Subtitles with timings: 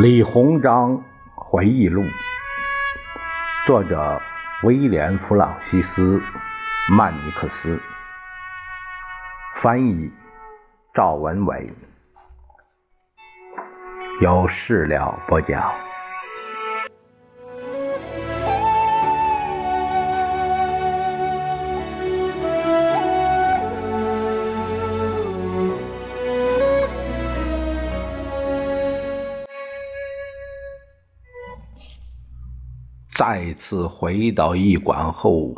[0.00, 1.02] 李鸿章
[1.34, 2.04] 回忆录，
[3.66, 4.22] 作者
[4.62, 6.20] 威廉·弗朗西斯·
[6.88, 7.80] 曼尼克斯，
[9.56, 10.08] 翻译
[10.94, 11.74] 赵文伟，
[14.20, 15.87] 由事了播讲。
[33.18, 35.52] 再次回到驿馆后，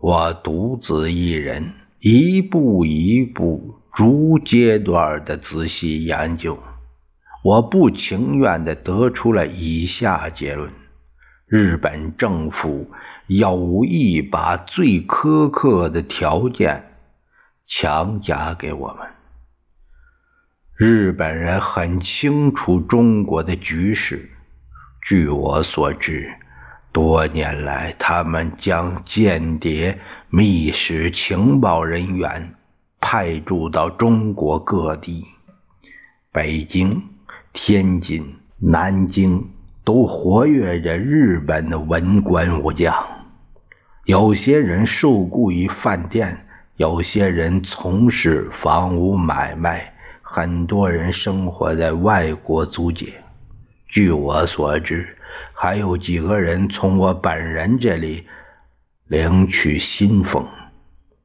[0.00, 6.58] 我独自一人，一步一步、逐阶段的仔细研究。
[7.44, 10.72] 我不情愿的得出了以下结论：
[11.46, 12.90] 日本政府
[13.26, 16.94] 有意把最苛刻的条件
[17.66, 19.06] 强加给我们。
[20.78, 24.30] 日本人很清楚中国的局势，
[25.06, 26.32] 据我所知。
[26.92, 29.98] 多年来，他们将间谍、
[30.28, 32.54] 密使、情报人员
[33.00, 35.24] 派驻到中国各地，
[36.30, 37.02] 北京、
[37.54, 39.50] 天津、南京
[39.82, 42.94] 都活跃着日本的文官武将。
[44.04, 46.46] 有些人受雇于饭店，
[46.76, 53.14] 有些人从事房屋买卖，很多人生活在外国租界。
[53.88, 55.16] 据我所知。
[55.52, 58.26] 还有几个人从我本人这里
[59.06, 60.46] 领取薪俸，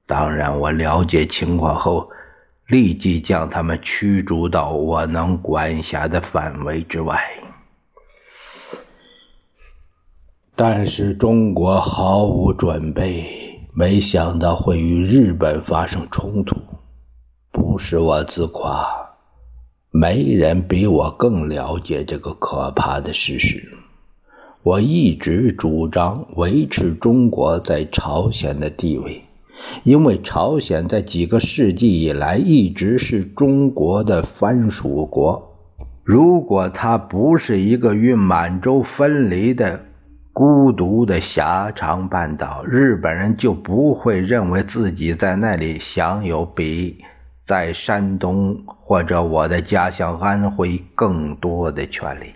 [0.06, 2.10] 当然，我了解情况后，
[2.68, 7.20] 立即将他们驱逐到我能管辖的范围之外。
[10.56, 16.56] 但是中国毫无准备，没想到会与日本发生冲突。
[17.52, 18.88] 不是我自夸，
[19.92, 23.77] 没人比我更了解这个可怕的事实。
[24.64, 29.24] 我一直主张维持中国在朝鲜的地位，
[29.84, 35.56] 因为朝鲜在几个世纪以来一直是中国的藩属国。
[36.04, 39.80] 如果它不是一个与满洲分离的
[40.34, 46.98] 孤独的狭长半岛，日本人就不会认为自己在那里享有比
[47.46, 52.34] 在山东或者我的家乡安徽更多的权利。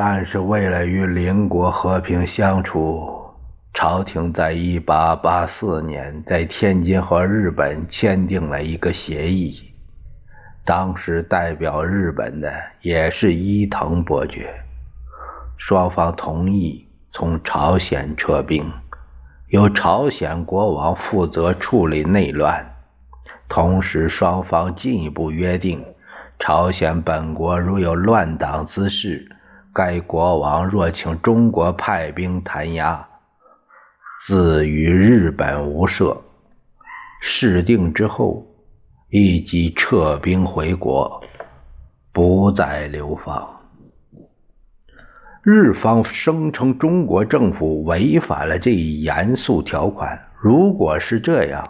[0.00, 3.34] 但是为了与邻国和平相处，
[3.74, 9.60] 朝廷在一八八四年在天津和日本签订了一个协议。
[10.64, 14.54] 当时代表日本的也是伊藤伯爵，
[15.56, 18.70] 双方同意从朝鲜撤兵，
[19.48, 22.64] 由朝鲜国王负责处理内乱。
[23.48, 25.84] 同时，双方进一步约定，
[26.38, 29.28] 朝鲜本国如有乱党之事。
[29.74, 33.06] 该国王若请中国派兵弹压，
[34.26, 36.20] 自与日本无涉。
[37.20, 38.46] 事定之后，
[39.08, 41.22] 立即撤兵回国，
[42.12, 43.56] 不再流放。
[45.42, 50.20] 日方声称中国政府违反了这一严肃条款。
[50.40, 51.66] 如果是这样，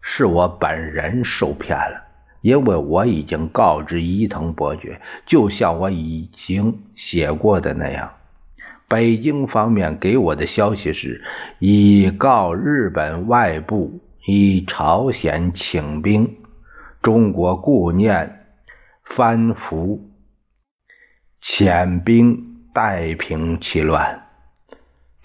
[0.00, 2.07] 是我本人受骗了。
[2.40, 8.12] 因为我已经告知伊藤伯爵，就像我已经写过的那样，
[8.88, 11.22] 北京方面给我的消息是：
[11.58, 16.36] 已告日本外部，以朝鲜请兵，
[17.02, 18.46] 中国顾念
[19.04, 20.10] 藩服，
[21.42, 24.27] 遣兵代平其乱。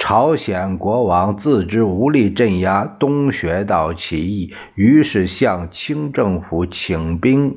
[0.06, 7.56] 朝鲜国王自知无力镇压东学道起义，于是向清政府请兵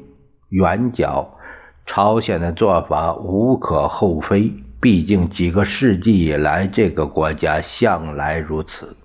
[0.50, 1.38] 援剿。
[1.86, 8.96] 朝鲜的做法无可厚非，毕竟几个世纪以来，这个国家向来如此。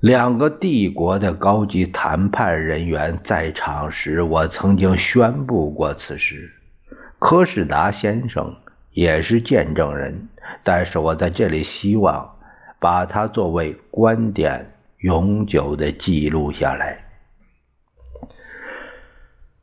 [0.00, 6.52] 两个帝国的高级谈判人员在场时，我曾经宣布过此事。
[7.18, 8.54] 柯士达先生
[8.92, 10.28] 也是见证人。
[10.68, 12.28] 但是我在这里希望
[12.80, 16.98] 把它作为观点永久的记录下来。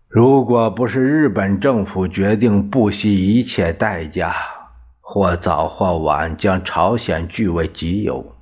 [0.07, 4.33] 如果不是日本政府决定不惜一切代价，
[5.01, 8.33] 或早或晚将朝鲜据为己有，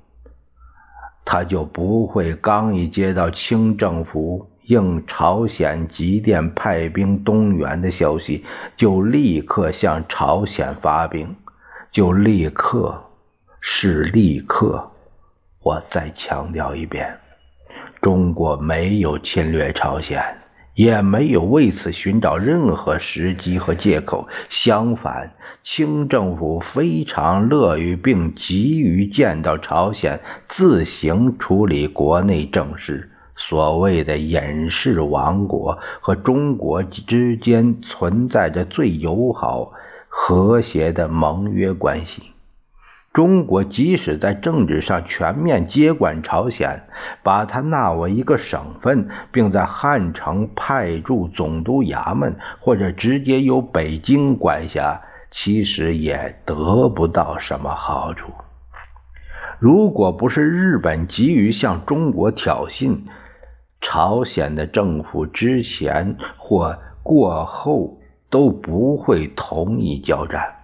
[1.24, 8.44] 他就不会刚一接到清政府应朝鲜急电派兵东援的消息，
[8.76, 11.34] 就立刻向朝鲜发兵。
[11.92, 12.98] 就立刻，
[13.60, 14.90] 是立刻。
[15.62, 17.14] 我再强调一遍，
[18.00, 20.24] 中国没有侵略朝鲜，
[20.74, 24.26] 也没有为此寻找任何时机和借口。
[24.48, 25.30] 相反，
[25.62, 30.18] 清政府非常乐于并急于见到朝鲜
[30.48, 33.10] 自行处理国内政事。
[33.36, 39.72] 所谓的隐士王国和中国之间存在着最友好、
[40.14, 42.22] 和谐的盟约关系。
[43.14, 46.86] 中国即使在政治上全面接管朝鲜，
[47.22, 55.00] 把它纳为一个省份，并在汉城派驻总督衙门，或者直接由北京管辖，
[55.30, 58.32] 其实也得不到什么好处。
[59.58, 62.98] 如果不是日本急于向中国挑衅，
[63.80, 67.98] 朝鲜的政府之前或过后
[68.32, 70.56] 都不会同意交战。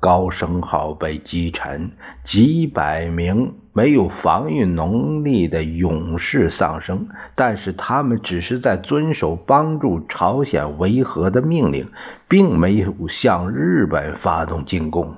[0.00, 1.92] 高升号被击沉，
[2.26, 11.88] 几百名没有防御能力的勇士丧生，但是他们只是在遵守帮助朝鲜维和的命令，
[12.28, 15.14] 并没有向日本发动进攻。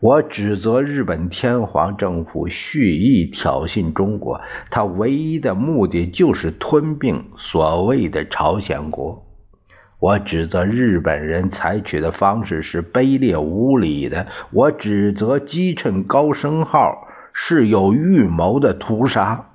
[0.00, 9.24] 我指责日本天皇政府蓄意挑衅中国，他唯一的目的就是吞并所谓的朝鲜国。
[10.02, 14.26] 我指责日本人采取的方式是卑劣无礼的。
[14.50, 19.50] 我指责击沉高升号是有预谋的屠杀。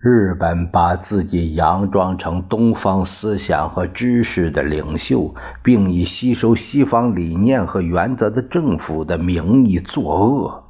[0.00, 5.32] 日本把自己佯装成东方思想和知识的领袖，
[5.62, 10.64] 并以吸收西方理念和原则的政府的名义作恶。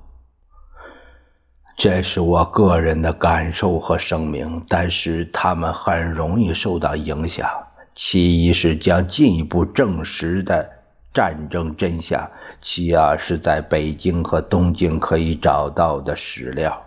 [1.78, 7.48] 这是我个人的感受和声明，但是他们很容易受到影响。
[7.94, 10.68] 其一是将进一步证实的
[11.12, 12.30] 战争真相，
[12.60, 16.82] 其二是在北京和东京可以找到的史料。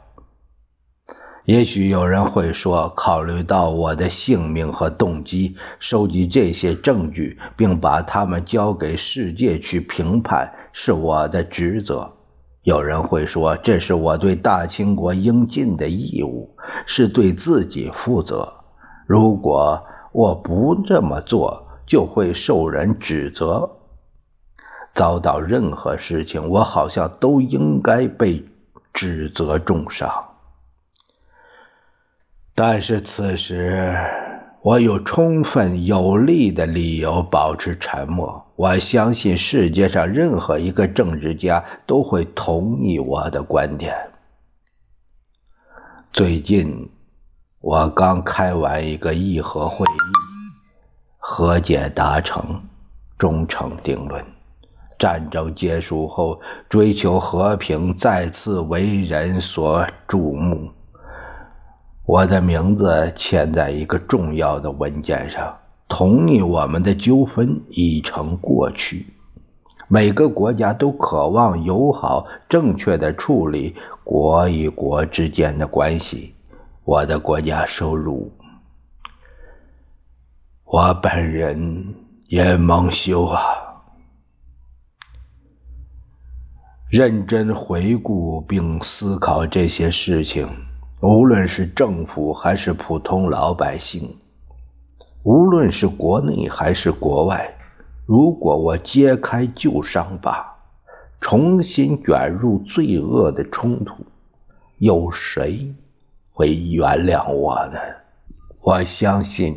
[1.45, 12.11] 也许有人会说，考虑到我的性命和动机，收集这些证据并把它们交给世界去评判是我的职责。
[12.63, 16.53] 有人会说，这是我对大清国应尽的义务，
[16.85, 18.51] 是对自己负责。
[19.05, 19.81] 如果
[20.17, 23.69] 我不这么做，就会受人指责。
[24.95, 28.43] 遭到任何事情，我好像都应该被
[28.91, 30.11] 指责重伤。
[32.55, 33.95] 但是此时，
[34.63, 38.43] 我有充分有力的理由保持沉默。
[38.55, 43.95] 我相信世界上任何一个政治家都会同意我的观点。
[46.11, 46.89] 最近。
[47.59, 49.99] 我刚开完一个议和会议，
[51.17, 52.61] 和解达成，
[53.17, 54.23] 终成定论。
[54.99, 56.39] 战争结束后，
[56.69, 60.69] 追求和平再次为人所瞩目。
[62.05, 65.57] 我的名字签在一个重要的文件上，
[65.87, 69.07] 同意我们的纠纷已成过去。
[69.87, 76.35] 每个国家都渴望友好、正确的处理国与国之间的关系。
[76.87, 78.31] 我的国家收入，
[80.63, 81.93] 我本人
[82.27, 83.43] 也蒙羞啊！
[86.89, 90.47] 认真回顾并思考这些事情，
[91.01, 94.15] 无论是政府还是普通老百姓，
[95.23, 97.53] 无论是国内还是国外，
[98.05, 100.55] 如果我揭开旧伤疤，
[101.19, 104.05] 重新卷入罪恶的冲突，
[104.77, 105.75] 有谁？
[106.37, 107.81] 会原谅我的。
[108.61, 109.55] 我相信，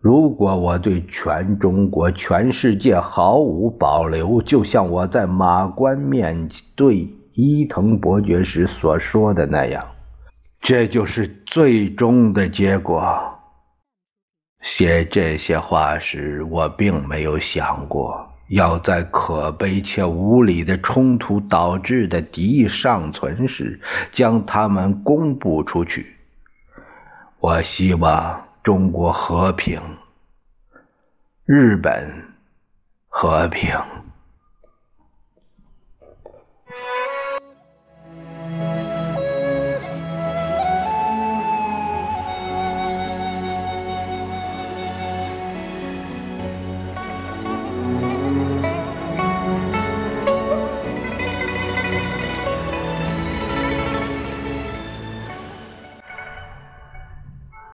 [0.00, 9.86] 如果我对全中国、全世界毫无保留，就像我在马关面对伊藤伯爵时所说的那样，
[10.62, 13.06] 这就是最终的结果。
[14.62, 18.25] 写这些话时，我并没有想过。
[18.48, 23.80] 要在可悲且无理的冲突导致的敌意尚存时，
[24.12, 26.16] 将他们公布出去。
[27.40, 29.80] 我希望中国和平，
[31.44, 32.24] 日本
[33.08, 33.76] 和平。